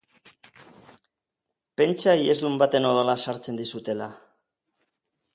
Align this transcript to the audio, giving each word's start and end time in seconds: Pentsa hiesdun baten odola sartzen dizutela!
Pentsa 1.81 2.15
hiesdun 2.21 2.57
baten 2.63 2.89
odola 2.93 3.15
sartzen 3.27 3.61
dizutela! 3.61 4.09